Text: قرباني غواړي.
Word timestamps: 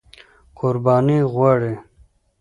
قرباني 0.59 1.17
غواړي. 1.33 1.73